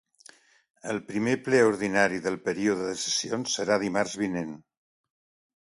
[0.93, 4.59] El primer ple ordinari del període de sessions serà dimarts vinent.